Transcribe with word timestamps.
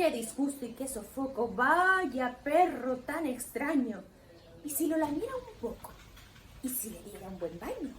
¡Qué 0.00 0.10
disgusto 0.10 0.64
y 0.64 0.70
qué 0.70 0.88
sofoco! 0.88 1.48
¡Vaya 1.48 2.38
perro 2.42 3.00
tan 3.00 3.26
extraño! 3.26 4.02
¿Y 4.64 4.70
si 4.70 4.86
lo 4.86 4.96
lamiera 4.96 5.36
un 5.36 5.60
poco? 5.60 5.90
¿Y 6.62 6.70
si 6.70 6.88
le 6.88 7.02
diera 7.02 7.28
un 7.28 7.38
buen 7.38 7.58
baño? 7.60 7.92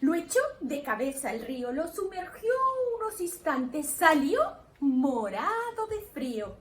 Lo 0.00 0.14
echó 0.14 0.40
de 0.60 0.82
cabeza 0.82 1.30
al 1.30 1.42
río, 1.42 1.70
lo 1.70 1.86
sumergió 1.94 2.50
unos 2.96 3.20
instantes, 3.20 3.86
salió 3.86 4.40
morado 4.80 5.86
de 5.88 6.00
frío, 6.12 6.56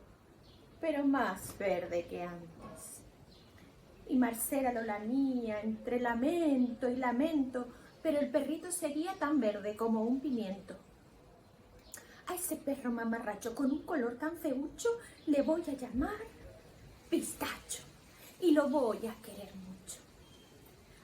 pero 0.79 1.03
más 1.03 1.57
verde 1.57 2.05
que 2.05 2.21
antes. 2.21 3.01
Y 4.07 4.15
Marcela 4.15 4.71
lo 4.73 4.83
lamía 4.83 5.59
entre 5.61 5.99
lamento 5.99 6.87
y 6.87 6.97
lamento, 6.97 7.67
pero 8.03 8.19
el 8.19 8.29
perrito 8.29 8.71
seguía 8.71 9.15
tan 9.15 9.39
verde 9.39 9.75
como 9.75 10.03
un 10.03 10.19
pimiento. 10.19 10.75
A 12.27 12.35
ese 12.35 12.55
perro 12.57 12.91
mamarracho 12.91 13.55
con 13.55 13.71
un 13.71 13.83
color 13.83 14.17
tan 14.17 14.37
feucho 14.37 14.89
le 15.27 15.41
voy 15.41 15.61
a 15.67 15.73
llamar 15.73 16.19
pistacho 17.09 17.83
y 18.41 18.51
lo 18.51 18.69
voy 18.69 19.07
a 19.07 19.15
querer 19.21 19.53
mucho. 19.55 20.01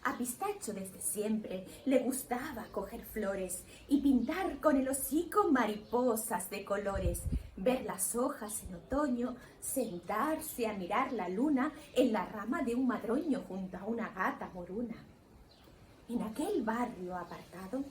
A 0.06 0.18
Pistacho 0.18 0.74
desde 0.74 1.00
siempre 1.00 1.66
le 1.86 2.00
gustaba 2.00 2.66
coger 2.74 3.06
flores 3.06 3.64
y 3.88 4.02
pintar 4.02 4.60
con 4.60 4.76
el 4.76 4.90
hocico 4.90 5.50
mariposas 5.50 6.50
de 6.50 6.66
colores, 6.66 7.22
ver 7.56 7.86
las 7.86 8.14
hojas 8.16 8.64
en 8.68 8.76
otoño, 8.76 9.38
sentarse 9.62 10.68
a 10.68 10.74
mirar 10.74 11.14
la 11.14 11.30
luna 11.30 11.72
en 11.96 12.12
la 12.12 12.26
rama 12.26 12.64
de 12.64 12.76
un 12.76 12.86
madroño 12.86 13.46
junto 13.48 13.78
a 13.78 13.86
una 13.86 14.10
gata 14.10 14.50
moruna. 14.54 14.96
En 16.10 16.22
aquel 16.22 16.64
barrio 16.64 17.16
apartado, 17.16 17.86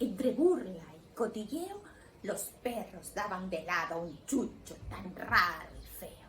entre 0.00 0.32
burla 0.32 0.70
y 0.72 1.14
cotilleo, 1.14 1.82
los 2.22 2.42
perros 2.62 3.14
daban 3.14 3.48
de 3.48 3.62
lado 3.62 3.94
a 3.94 3.98
un 3.98 4.18
chucho 4.26 4.76
tan 4.88 5.14
raro 5.14 5.70
y 5.80 5.86
feo. 5.98 6.28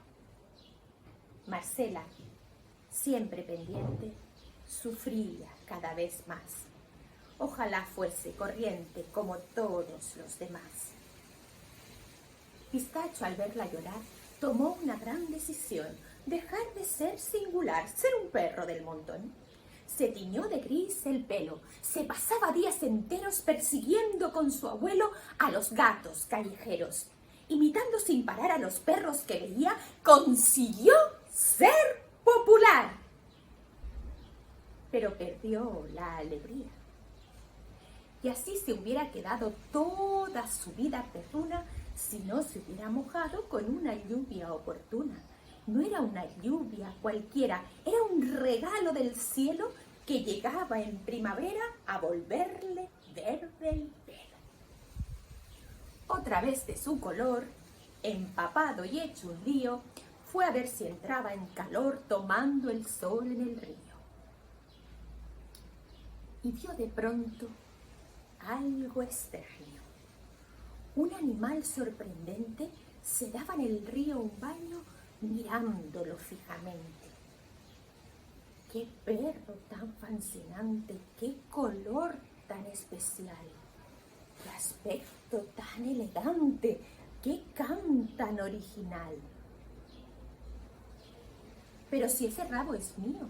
Marcela, 1.47 2.03
siempre 2.91 3.43
pendiente, 3.43 4.11
sufría 4.67 5.47
cada 5.65 5.93
vez 5.93 6.27
más. 6.27 6.65
Ojalá 7.37 7.85
fuese 7.85 8.33
corriente 8.33 9.05
como 9.13 9.37
todos 9.37 10.15
los 10.17 10.39
demás. 10.39 10.91
Pistacho 12.71 13.25
al 13.25 13.35
verla 13.35 13.65
llorar 13.65 14.01
tomó 14.39 14.77
una 14.81 14.95
gran 14.97 15.29
decisión, 15.31 15.87
dejar 16.25 16.73
de 16.75 16.85
ser 16.85 17.19
singular, 17.19 17.87
ser 17.89 18.11
un 18.23 18.29
perro 18.29 18.65
del 18.65 18.83
montón. 18.83 19.33
Se 19.97 20.07
tiñó 20.09 20.47
de 20.47 20.59
gris 20.59 21.05
el 21.05 21.25
pelo, 21.25 21.59
se 21.81 22.03
pasaba 22.03 22.51
días 22.51 22.81
enteros 22.83 23.41
persiguiendo 23.41 24.31
con 24.31 24.51
su 24.51 24.67
abuelo 24.67 25.11
a 25.37 25.51
los 25.51 25.73
gatos 25.73 26.25
callejeros. 26.29 27.07
Imitando 27.49 27.99
sin 27.99 28.25
parar 28.25 28.51
a 28.51 28.57
los 28.59 28.79
perros 28.79 29.19
que 29.19 29.39
veía, 29.39 29.75
consiguió 30.03 30.93
ser 31.31 32.03
popular 32.23 32.99
pero 34.91 35.17
perdió 35.17 35.85
la 35.93 36.17
alegría. 36.17 36.67
Y 38.21 38.29
así 38.29 38.57
se 38.57 38.73
hubiera 38.73 39.11
quedado 39.11 39.53
toda 39.71 40.47
su 40.47 40.71
vida 40.73 41.05
perruna 41.13 41.65
si 41.95 42.19
no 42.19 42.43
se 42.43 42.59
hubiera 42.59 42.89
mojado 42.89 43.47
con 43.47 43.65
una 43.65 43.93
lluvia 43.95 44.51
oportuna. 44.51 45.15
No 45.69 45.81
era 45.81 46.01
una 46.01 46.25
lluvia 46.41 46.91
cualquiera, 47.01 47.61
era 47.85 48.01
un 48.11 48.37
regalo 48.37 48.91
del 48.91 49.15
cielo 49.15 49.71
que 50.05 50.23
llegaba 50.23 50.81
en 50.81 50.97
primavera 50.97 51.61
a 51.85 51.99
volverle 51.99 52.89
verde 53.13 53.69
el 53.69 53.81
pelo. 54.05 54.37
Otra 56.07 56.41
vez 56.41 56.65
de 56.65 56.75
su 56.75 56.99
color, 56.99 57.43
empapado 58.01 58.83
y 58.83 58.99
hecho 58.99 59.29
un 59.29 59.43
lío, 59.45 59.81
fue 60.31 60.45
a 60.45 60.51
ver 60.51 60.67
si 60.67 60.87
entraba 60.87 61.33
en 61.33 61.45
calor 61.47 62.01
tomando 62.07 62.71
el 62.71 62.87
sol 62.87 63.27
en 63.27 63.41
el 63.41 63.61
río 63.61 63.89
y 66.43 66.51
vio 66.51 66.71
de 66.73 66.87
pronto 66.87 67.47
algo 68.39 69.03
extraño. 69.03 69.45
Un 70.95 71.13
animal 71.13 71.63
sorprendente 71.63 72.69
se 73.03 73.29
daba 73.31 73.53
en 73.55 73.61
el 73.61 73.85
río 73.85 74.19
un 74.19 74.39
baño 74.39 74.83
mirándolo 75.21 76.17
fijamente. 76.17 77.09
¡Qué 78.71 78.87
perro 79.03 79.55
tan 79.69 79.91
fascinante! 79.93 80.97
¡Qué 81.19 81.35
color 81.49 82.15
tan 82.47 82.65
especial! 82.67 83.35
¡Qué 84.43 84.49
aspecto 84.49 85.45
tan 85.55 85.85
elegante! 85.85 86.79
¡Qué 87.23 87.41
can 87.55 88.07
tan 88.15 88.39
original! 88.39 89.15
Pero 91.89 92.07
si 92.07 92.27
ese 92.27 92.45
rabo 92.45 92.75
es 92.75 92.97
mío, 92.99 93.27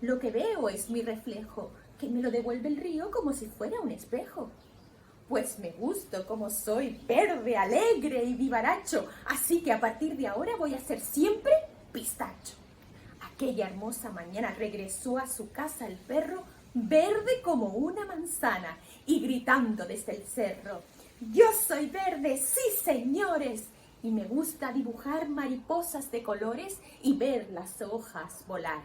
lo 0.00 0.18
que 0.18 0.30
veo 0.30 0.68
es 0.68 0.90
mi 0.90 1.02
reflejo, 1.02 1.70
que 1.98 2.08
me 2.08 2.20
lo 2.20 2.30
devuelve 2.30 2.68
el 2.68 2.76
río 2.76 3.10
como 3.10 3.32
si 3.32 3.46
fuera 3.46 3.80
un 3.80 3.90
espejo. 3.90 4.50
Pues 5.30 5.60
me 5.60 5.70
gusto 5.70 6.26
como 6.26 6.50
soy 6.50 7.00
verde, 7.06 7.56
alegre 7.56 8.24
y 8.24 8.34
vivaracho, 8.34 9.06
así 9.26 9.62
que 9.62 9.70
a 9.70 9.78
partir 9.78 10.16
de 10.16 10.26
ahora 10.26 10.56
voy 10.56 10.74
a 10.74 10.80
ser 10.80 10.98
siempre 10.98 11.52
pistacho. 11.92 12.56
Aquella 13.32 13.68
hermosa 13.68 14.10
mañana 14.10 14.50
regresó 14.58 15.18
a 15.18 15.28
su 15.28 15.52
casa 15.52 15.86
el 15.86 15.98
perro, 15.98 16.42
verde 16.74 17.42
como 17.44 17.68
una 17.68 18.04
manzana, 18.06 18.76
y 19.06 19.20
gritando 19.20 19.86
desde 19.86 20.16
el 20.16 20.24
cerro, 20.24 20.82
Yo 21.20 21.46
soy 21.52 21.86
verde, 21.86 22.36
sí 22.36 22.82
señores, 22.82 23.68
y 24.02 24.10
me 24.10 24.24
gusta 24.24 24.72
dibujar 24.72 25.28
mariposas 25.28 26.10
de 26.10 26.24
colores 26.24 26.76
y 27.04 27.16
ver 27.16 27.50
las 27.52 27.80
hojas 27.82 28.44
volar. 28.48 28.82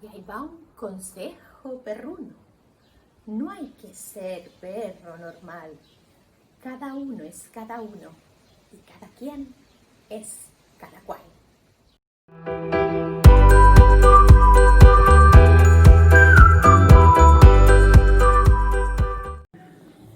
Y 0.00 0.06
ahí 0.06 0.24
va 0.28 0.42
un 0.42 0.64
consejo 0.76 1.80
perruno. 1.82 2.45
No 3.26 3.50
hay 3.50 3.72
que 3.82 3.92
ser 3.92 4.48
perro 4.60 5.18
normal. 5.18 5.72
Cada 6.62 6.94
uno 6.94 7.24
es 7.24 7.50
cada 7.52 7.80
uno 7.80 8.10
y 8.72 8.76
cada 8.86 9.12
quien 9.18 9.52
es 10.08 10.46
cada 10.78 11.00
cual. 11.00 11.18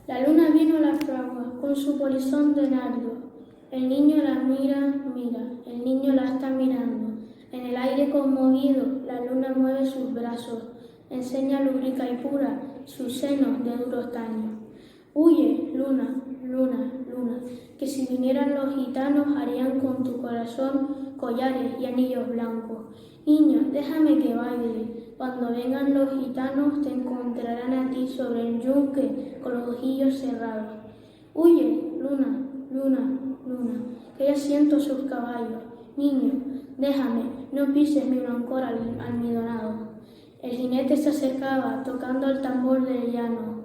La 0.06 0.20
luna 0.20 0.50
vino 0.50 0.76
a 0.76 0.80
la 0.80 0.94
fragua 0.94 1.60
con 1.60 1.74
su 1.74 1.98
polizón 1.98 2.54
de 2.54 2.70
nardo. 2.70 3.14
El 3.72 3.88
niño 3.88 4.22
la 4.22 4.36
mira, 4.36 4.78
mira, 5.12 5.40
el 5.66 5.84
niño 5.84 6.12
la 6.12 6.34
está 6.34 6.48
mirando. 6.48 7.18
En 7.50 7.66
el 7.66 7.76
aire 7.76 8.08
conmovido, 8.10 8.86
la 9.04 9.20
luna 9.24 9.52
mueve 9.56 9.84
sus 9.84 10.14
brazos, 10.14 10.62
enseña 11.10 11.60
lúbrica 11.60 12.08
y 12.08 12.16
pura 12.18 12.69
sus 12.86 13.18
senos 13.18 13.64
de 13.64 13.76
duro 13.76 14.00
estaño. 14.00 14.58
Huye, 15.14 15.72
luna, 15.74 16.22
luna, 16.44 16.92
luna, 17.10 17.40
que 17.78 17.86
si 17.86 18.06
vinieran 18.06 18.54
los 18.54 18.74
gitanos 18.74 19.36
harían 19.36 19.80
con 19.80 20.04
tu 20.04 20.20
corazón 20.20 21.14
collares 21.16 21.72
y 21.80 21.86
anillos 21.86 22.28
blancos. 22.28 22.78
Niño, 23.26 23.70
déjame 23.72 24.18
que 24.18 24.34
baile. 24.34 25.14
Cuando 25.18 25.50
vengan 25.50 25.92
los 25.92 26.10
gitanos 26.18 26.80
te 26.80 26.90
encontrarán 26.90 27.72
a 27.74 27.90
ti 27.90 28.08
sobre 28.08 28.48
el 28.48 28.60
yunque 28.60 29.38
con 29.42 29.52
los 29.58 29.76
ojillos 29.76 30.18
cerrados. 30.18 30.78
Huye, 31.34 31.94
luna, 31.98 32.46
luna, 32.70 33.18
luna, 33.46 33.82
que 34.16 34.26
ya 34.26 34.34
siento 34.34 34.80
sus 34.80 35.02
caballos. 35.02 35.62
Niño, 35.96 36.32
déjame, 36.78 37.24
no 37.52 37.72
pises 37.74 38.06
mi 38.06 38.18
blancor 38.20 38.62
almidonado. 38.62 39.89
El 40.42 40.52
jinete 40.52 40.96
se 40.96 41.10
acercaba, 41.10 41.82
tocando 41.82 42.30
el 42.30 42.40
tambor 42.40 42.86
del 42.86 43.12
llano. 43.12 43.64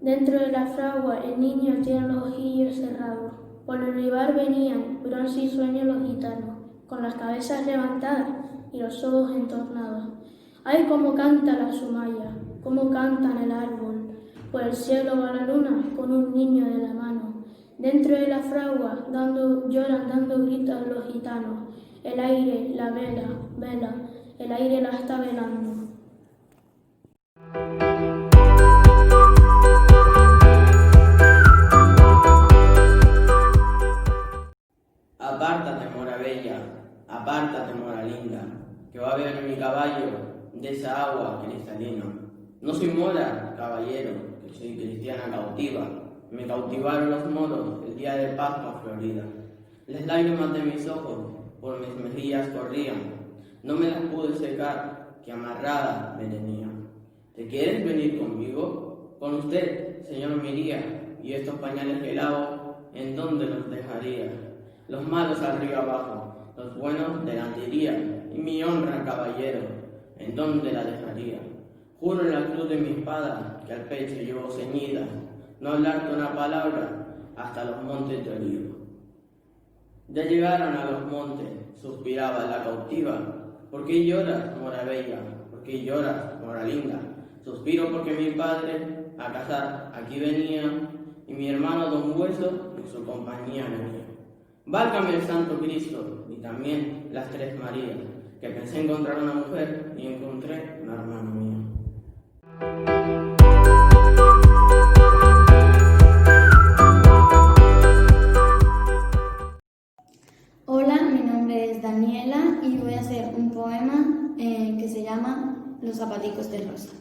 Dentro 0.00 0.40
de 0.40 0.50
la 0.50 0.66
fragua 0.66 1.18
el 1.18 1.38
niño 1.38 1.76
tiene 1.84 2.08
los 2.08 2.24
ojillos 2.24 2.74
cerrados. 2.74 3.32
Por 3.64 3.80
el 3.80 3.90
olivar 3.90 4.34
venían, 4.34 5.00
bronce 5.04 5.42
y 5.42 5.48
sueño 5.48 5.84
los 5.84 6.06
gitanos, 6.06 6.58
con 6.88 7.00
las 7.02 7.14
cabezas 7.14 7.64
levantadas 7.64 8.28
y 8.72 8.80
los 8.80 9.04
ojos 9.04 9.36
entornados. 9.36 10.08
Ay, 10.64 10.86
cómo 10.88 11.14
canta 11.14 11.52
la 11.52 11.72
sumaya, 11.72 12.36
cómo 12.62 12.90
canta 12.90 13.30
en 13.30 13.38
el 13.38 13.52
árbol. 13.52 14.18
Por 14.50 14.62
el 14.62 14.74
cielo 14.74 15.12
va 15.20 15.32
la 15.32 15.46
luna 15.46 15.90
con 15.94 16.10
un 16.10 16.34
niño 16.34 16.64
de 16.64 16.78
la 16.78 16.92
mano. 16.92 17.44
Dentro 17.78 18.16
de 18.16 18.26
la 18.26 18.40
fragua 18.40 19.06
dando, 19.12 19.68
lloran 19.68 20.08
dando 20.08 20.44
gritos 20.44 20.88
los 20.88 21.12
gitanos. 21.12 21.68
El 22.02 22.18
aire, 22.18 22.72
la 22.74 22.90
vela, 22.90 23.28
vela, 23.56 23.94
el 24.40 24.52
aire 24.52 24.80
la 24.80 24.90
está 24.90 25.20
velando. 25.20 25.73
Apártate, 35.34 35.90
mora 35.90 36.16
bella, 36.16 36.58
apártate, 37.08 37.74
mora 37.74 38.04
linda, 38.04 38.40
que 38.92 39.00
va 39.00 39.10
a 39.10 39.16
beber 39.16 39.42
mi 39.42 39.56
caballo 39.56 40.06
de 40.52 40.70
esa 40.70 41.10
agua 41.10 41.42
cristalina. 41.44 42.04
No 42.60 42.72
soy 42.72 42.88
mora, 42.88 43.52
caballero, 43.56 44.12
que 44.40 44.52
soy 44.52 44.76
cristiana 44.76 45.24
cautiva. 45.32 45.88
Me 46.30 46.46
cautivaron 46.46 47.10
los 47.10 47.28
moros 47.28 47.82
el 47.84 47.96
día 47.96 48.14
de 48.14 48.36
Pascua 48.36 48.80
Florida. 48.84 49.24
Las 49.88 50.06
lágrimas 50.06 50.52
de 50.52 50.62
mis 50.62 50.88
ojos 50.88 51.34
por 51.60 51.80
mis 51.80 51.96
mejillas 51.96 52.50
corrían. 52.50 53.14
No 53.64 53.74
me 53.74 53.90
las 53.90 54.02
pude 54.02 54.36
secar, 54.36 55.18
que 55.24 55.32
amarrada 55.32 56.16
me 56.16 56.26
tenía. 56.26 56.68
¿Te 57.34 57.48
quieres 57.48 57.84
venir 57.84 58.20
conmigo? 58.20 59.16
Con 59.18 59.34
usted, 59.34 60.04
señor, 60.04 60.40
me 60.40 60.52
Y 60.52 61.32
estos 61.32 61.56
pañales 61.56 62.04
helados, 62.04 62.76
¿en 62.94 63.16
dónde 63.16 63.46
los 63.46 63.68
dejaría? 63.68 64.43
Los 64.88 65.06
malos 65.08 65.40
arriba 65.40 65.78
abajo, 65.78 66.52
los 66.56 66.76
buenos 66.76 67.24
delante 67.24 67.66
iría. 67.66 67.92
Y 68.34 68.38
mi 68.38 68.62
honra, 68.62 69.04
caballero, 69.04 69.60
¿en 70.18 70.34
dónde 70.36 70.72
la 70.72 70.84
dejaría? 70.84 71.38
Juro 72.00 72.20
en 72.20 72.32
la 72.32 72.46
cruz 72.48 72.68
de 72.68 72.76
mi 72.76 72.90
espada, 72.98 73.62
que 73.66 73.72
al 73.72 73.84
pecho 73.84 74.14
llevo 74.14 74.50
ceñida, 74.50 75.06
no 75.60 75.70
hablarte 75.70 76.14
una 76.14 76.34
palabra 76.34 77.06
hasta 77.36 77.64
los 77.64 77.82
montes 77.82 78.24
de 78.24 78.36
olivo. 78.36 78.74
Ya 80.08 80.24
llegaron 80.24 80.76
a 80.76 80.90
los 80.90 81.06
montes, 81.06 81.48
suspiraba 81.80 82.44
la 82.44 82.62
cautiva. 82.62 83.20
¿Por 83.70 83.86
qué 83.86 84.04
lloras, 84.04 84.56
mora 84.60 84.84
bella? 84.84 85.18
¿Por 85.50 85.62
qué 85.62 85.82
lloras, 85.82 86.40
mora 86.44 86.64
linda? 86.64 87.00
Suspiro 87.42 87.90
porque 87.90 88.12
mi 88.12 88.32
padre 88.32 89.12
a 89.18 89.32
casar 89.32 89.92
aquí 89.94 90.20
venía 90.20 90.62
y 91.26 91.32
mi 91.32 91.48
hermano 91.48 91.90
don 91.90 92.20
Hueso 92.20 92.74
en 92.76 92.86
su 92.86 93.04
compañía 93.04 93.64
venía. 93.64 94.03
Válgame 94.66 95.16
el 95.16 95.22
Santo 95.22 95.58
Cristo 95.58 96.24
y 96.26 96.40
también 96.40 97.10
las 97.12 97.28
tres 97.28 97.58
Marías, 97.58 97.98
que 98.40 98.48
pensé 98.48 98.80
encontrar 98.80 99.22
una 99.22 99.34
mujer 99.34 99.94
y 99.98 100.06
encontré 100.06 100.80
una 100.82 100.94
hermana 100.94 101.22
mía. 101.22 101.58
Hola, 110.64 111.02
mi 111.12 111.20
nombre 111.30 111.70
es 111.70 111.82
Daniela 111.82 112.58
y 112.62 112.78
voy 112.78 112.94
a 112.94 113.00
hacer 113.00 113.34
un 113.36 113.50
poema 113.50 114.32
eh, 114.38 114.78
que 114.78 114.88
se 114.88 115.02
llama 115.02 115.76
Los 115.82 115.98
zapaticos 115.98 116.50
de 116.50 116.66
rosa. 116.66 116.94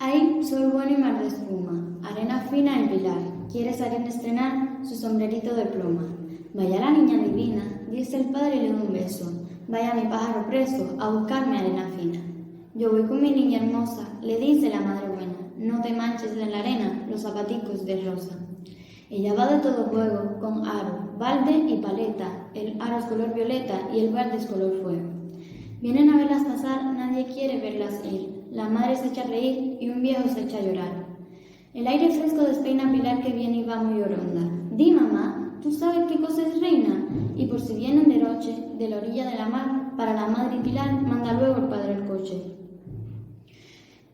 Ay, 0.00 0.40
soy 0.42 0.64
bueno 0.64 0.90
y 0.90 1.00
mar 1.00 1.20
de 1.20 1.28
espuma, 1.28 1.96
arena 2.02 2.40
fina 2.50 2.76
en 2.76 2.88
pilar, 2.88 3.20
quiere 3.52 3.72
salir 3.72 4.00
a 4.00 4.08
estrenar 4.08 4.84
su 4.84 4.96
sombrerito 4.96 5.54
de 5.54 5.66
pluma. 5.66 6.21
Vaya 6.54 6.80
la 6.80 6.90
niña 6.90 7.16
divina, 7.16 7.62
dice 7.90 8.18
el 8.18 8.26
padre 8.26 8.56
y 8.56 8.60
le 8.60 8.72
da 8.72 8.82
un 8.82 8.92
beso. 8.92 9.32
Vaya 9.68 9.94
mi 9.94 10.02
pájaro 10.02 10.46
preso 10.48 10.96
a 11.00 11.08
buscarme 11.08 11.56
arena 11.56 11.88
fina. 11.96 12.20
Yo 12.74 12.90
voy 12.90 13.04
con 13.04 13.22
mi 13.22 13.30
niña 13.30 13.60
hermosa, 13.60 14.06
le 14.20 14.38
dice 14.38 14.68
la 14.68 14.80
madre 14.80 15.08
buena, 15.08 15.32
no 15.56 15.80
te 15.80 15.94
manches 15.94 16.36
en 16.36 16.50
la 16.50 16.58
arena 16.58 17.06
los 17.08 17.22
zapaticos 17.22 17.86
de 17.86 18.04
rosa. 18.04 18.36
Ella 19.08 19.32
va 19.32 19.46
de 19.46 19.60
todo 19.60 19.84
juego, 19.84 20.40
con 20.40 20.66
aro, 20.66 21.14
balde 21.18 21.52
y 21.52 21.78
paleta, 21.78 22.48
el 22.52 22.76
aro 22.82 22.98
es 22.98 23.04
color 23.06 23.32
violeta 23.32 23.88
y 23.94 24.00
el 24.00 24.12
balde 24.12 24.36
es 24.36 24.46
color 24.46 24.82
fuego. 24.82 25.08
Vienen 25.80 26.10
a 26.10 26.16
verlas 26.18 26.44
pasar, 26.44 26.84
nadie 26.84 27.26
quiere 27.26 27.60
verlas 27.60 28.02
ir, 28.04 28.44
la 28.50 28.68
madre 28.68 28.96
se 28.96 29.08
echa 29.08 29.22
a 29.22 29.26
reír 29.26 29.78
y 29.80 29.88
un 29.88 30.02
viejo 30.02 30.28
se 30.28 30.42
echa 30.42 30.58
a 30.58 30.62
llorar. 30.62 31.06
El 31.72 31.86
aire 31.86 32.10
fresco 32.10 32.42
despeina 32.42 32.92
Pilar 32.92 33.22
que 33.22 33.32
viene 33.32 33.58
y 33.58 33.64
va 33.64 33.82
muy 33.82 34.02
oronda. 34.02 34.42
Di 34.72 34.92
mamá, 34.92 35.41
¿tú 35.62 35.70
sabes 35.70 36.04
qué 36.08 36.20
cosa 36.20 36.42
es 36.42 36.60
reina? 36.60 37.08
Y 37.36 37.46
por 37.46 37.60
si 37.60 37.74
vienen 37.74 38.08
de 38.08 38.18
noche, 38.18 38.54
de 38.78 38.88
la 38.88 38.96
orilla 38.96 39.30
de 39.30 39.38
la 39.38 39.48
mar, 39.48 39.96
para 39.96 40.12
la 40.12 40.26
madre 40.26 40.60
Pilar 40.62 41.00
manda 41.02 41.32
luego 41.34 41.56
el 41.56 41.68
padre 41.68 41.94
el 41.94 42.04
coche. 42.06 42.42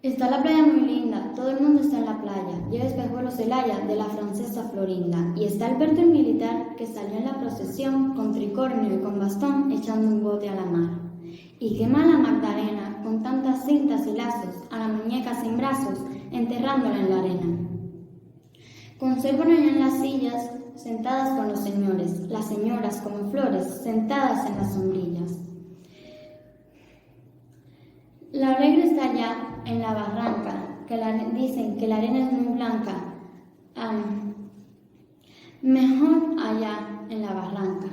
Está 0.02 0.30
la 0.30 0.42
playa 0.42 0.62
muy 0.62 0.86
linda, 0.86 1.32
todo 1.34 1.50
el 1.50 1.60
mundo 1.60 1.82
está 1.82 1.98
en 1.98 2.04
la 2.04 2.20
playa. 2.20 2.68
Lleva 2.70 2.84
espejuelos 2.84 3.34
Celaya 3.34 3.80
de 3.80 3.96
la 3.96 4.04
francesa 4.04 4.68
Florinda. 4.68 5.34
Y 5.36 5.44
está 5.44 5.66
Alberto 5.66 6.00
el 6.00 6.10
militar 6.10 6.76
que 6.76 6.86
salió 6.86 7.18
en 7.18 7.24
la 7.24 7.40
procesión 7.40 8.14
con 8.14 8.32
tricornio 8.32 8.94
y 8.94 9.02
con 9.02 9.18
bastón 9.18 9.72
echando 9.72 10.06
un 10.08 10.22
bote 10.22 10.48
a 10.48 10.54
la 10.54 10.64
mar. 10.64 10.90
Y 11.58 11.76
qué 11.76 11.88
mala 11.88 12.16
Magdalena, 12.18 13.02
con 13.02 13.22
tantas 13.22 13.64
cintas 13.64 14.06
y 14.06 14.12
lazos, 14.12 14.54
a 14.70 14.78
la 14.78 14.88
muñeca 14.88 15.34
sin 15.42 15.56
brazos, 15.56 15.98
enterrándola 16.30 17.00
en 17.00 17.10
la 17.10 17.18
arena. 17.18 17.77
Conservan 18.98 19.50
en 19.52 19.78
las 19.78 20.00
sillas, 20.00 20.50
sentadas 20.74 21.36
con 21.36 21.48
los 21.48 21.60
señores, 21.60 22.28
las 22.28 22.48
señoras 22.48 23.00
como 23.00 23.30
flores, 23.30 23.80
sentadas 23.82 24.44
en 24.50 24.56
las 24.56 24.74
sombrillas. 24.74 25.38
La 28.32 28.54
alegre 28.54 28.88
está 28.88 29.04
allá, 29.04 29.36
en 29.66 29.80
la 29.80 29.94
barranca, 29.94 30.84
que 30.88 30.96
la, 30.96 31.12
dicen 31.12 31.76
que 31.76 31.86
la 31.86 31.98
arena 31.98 32.26
es 32.26 32.32
muy 32.32 32.54
blanca. 32.56 33.14
mejor 35.62 36.36
allá, 36.40 37.06
en 37.08 37.22
la 37.22 37.32
barranca. 37.32 37.88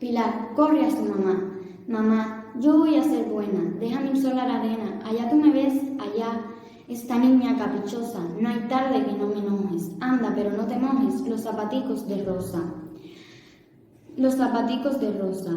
Pilar, 0.00 0.54
corre 0.56 0.86
a 0.86 0.90
su 0.90 1.04
mamá. 1.04 1.58
Mamá, 1.86 2.46
yo 2.58 2.78
voy 2.78 2.96
a 2.96 3.04
ser 3.04 3.26
buena, 3.26 3.60
déjame 3.78 4.10
ir 4.10 4.22
sola 4.22 4.44
a 4.44 4.48
la 4.48 4.60
arena, 4.60 5.00
allá 5.04 5.28
tú 5.28 5.36
me 5.36 5.50
ves, 5.50 5.74
allá, 5.98 6.40
esta 6.88 7.18
niña 7.18 7.56
caprichosa, 7.56 8.20
no 8.40 8.48
hay 8.48 8.60
tarde 8.68 9.04
que 9.04 9.12
no 9.12 9.28
me 9.28 9.38
enojes, 9.38 9.92
anda, 10.00 10.32
pero 10.34 10.50
no 10.50 10.66
te 10.66 10.78
mojes, 10.78 11.20
los 11.28 11.42
zapaticos 11.42 12.08
de 12.08 12.24
rosa. 12.24 12.74
Los 14.16 14.36
zapaticos 14.36 15.00
de 15.00 15.12
rosa. 15.18 15.52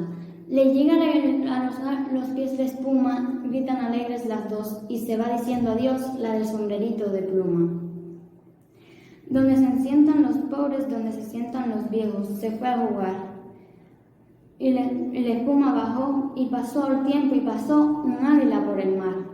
Le 0.48 0.74
llegan 0.74 1.02
a 1.50 1.66
los, 1.66 2.14
los, 2.14 2.30
pies 2.36 2.56
de 2.58 2.66
espuma, 2.66 3.42
gritan 3.46 3.78
alegres 3.78 4.28
las 4.28 4.50
dos, 4.50 4.84
y 4.88 5.00
se 5.00 5.18
va 5.18 5.30
diciendo 5.38 5.72
adiós 5.72 6.02
la 6.20 6.34
del 6.34 6.46
sombrerito 6.46 7.10
de 7.10 7.24
pluma. 7.24 7.82
Donde 9.28 9.58
se 9.58 9.82
sientan 9.82 10.22
los 10.22 10.38
pobres, 10.38 10.90
donde 10.90 11.12
se 11.12 11.24
sientan 11.24 11.72
los 11.72 11.90
viejos, 11.90 12.28
se 12.40 12.52
fue 12.52 12.68
a 12.68 12.78
jugar. 12.78 13.36
Y, 14.60 14.72
la 14.72 14.82
espuma 14.82 15.74
bajó 15.74 16.34
y 16.36 16.46
pasó 16.46 16.92
el 16.92 17.06
tiempo 17.06 17.36
y 17.36 17.42
pasó 17.42 18.04
un 18.06 18.26
águila 18.26 18.64
por 18.64 18.80
el 18.80 18.98
mar. 18.98 19.25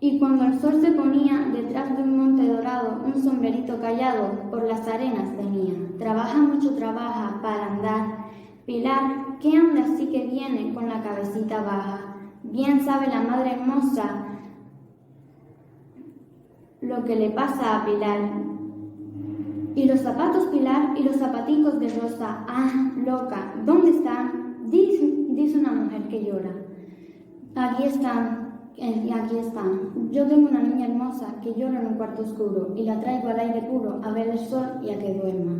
Y 0.00 0.18
cuando 0.18 0.44
el 0.44 0.60
sol 0.60 0.80
se 0.80 0.92
ponía 0.92 1.48
detrás 1.52 1.96
de 1.96 2.02
un 2.02 2.16
monte 2.16 2.46
dorado, 2.46 3.02
un 3.04 3.20
sombrerito 3.22 3.80
callado 3.80 4.50
por 4.50 4.62
las 4.64 4.86
arenas 4.86 5.36
venía. 5.36 5.74
Trabaja 5.98 6.38
mucho, 6.38 6.74
trabaja 6.76 7.40
para 7.42 7.66
andar. 7.66 8.28
Pilar, 8.64 9.38
¿qué 9.40 9.56
anda 9.56 9.82
así 9.82 10.06
que 10.06 10.26
viene 10.26 10.72
con 10.72 10.88
la 10.88 11.02
cabecita 11.02 11.62
baja? 11.62 12.14
Bien 12.44 12.84
sabe 12.84 13.08
la 13.08 13.22
madre 13.22 13.52
hermosa 13.52 14.28
lo 16.80 17.04
que 17.04 17.16
le 17.16 17.30
pasa 17.30 17.76
a 17.76 17.84
Pilar. 17.84 18.18
Y 19.74 19.84
los 19.84 20.00
zapatos 20.00 20.46
Pilar 20.46 20.94
y 20.98 21.02
los 21.04 21.16
zapaticos 21.16 21.78
de 21.78 21.88
Rosa, 22.00 22.44
ah, 22.48 22.92
loca, 23.04 23.54
¿dónde 23.64 23.90
están? 23.90 24.70
Dice, 24.70 25.06
dice 25.30 25.58
una 25.58 25.72
mujer 25.72 26.08
que 26.08 26.24
llora. 26.24 26.50
Aquí 27.54 27.84
están, 27.84 28.47
y 28.78 29.10
aquí 29.12 29.38
están. 29.38 30.10
Yo 30.12 30.26
tengo 30.26 30.48
una 30.48 30.62
niña 30.62 30.86
hermosa 30.86 31.34
que 31.42 31.52
llora 31.54 31.80
en 31.80 31.86
un 31.88 31.94
cuarto 31.94 32.22
oscuro 32.22 32.74
y 32.76 32.84
la 32.84 33.00
traigo 33.00 33.28
al 33.28 33.40
aire 33.40 33.62
puro 33.62 34.00
a 34.04 34.12
ver 34.12 34.28
el 34.28 34.38
sol 34.38 34.78
y 34.82 34.90
a 34.90 34.98
que 34.98 35.14
duerma. 35.14 35.58